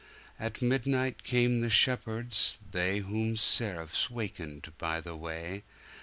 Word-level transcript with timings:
At 0.39 0.63
midnight 0.63 1.21
came 1.21 1.61
the 1.61 1.69
shepherds, 1.69 2.57
theyWhom 2.71 3.37
seraphs 3.37 4.09
wakened 4.09 4.73
by 4.79 4.99
the 4.99 5.15
way. 5.15 5.63